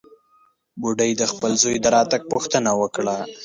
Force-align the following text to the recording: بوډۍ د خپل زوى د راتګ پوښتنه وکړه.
بوډۍ 0.81 1.11
د 1.17 1.23
خپل 1.31 1.51
زوى 1.61 1.77
د 1.81 1.85
راتګ 1.95 2.21
پوښتنه 2.31 2.71
وکړه. 2.81 3.17